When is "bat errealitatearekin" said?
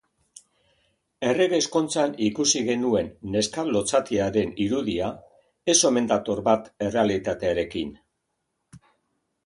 6.51-7.97